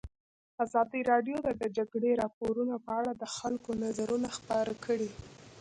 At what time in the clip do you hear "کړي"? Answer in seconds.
4.85-5.09